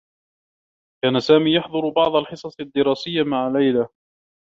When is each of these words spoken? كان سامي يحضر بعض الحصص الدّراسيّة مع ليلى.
كان 1.03 1.19
سامي 1.19 1.53
يحضر 1.55 1.89
بعض 1.89 2.15
الحصص 2.15 2.59
الدّراسيّة 2.59 3.23
مع 3.23 3.47
ليلى. 3.47 3.87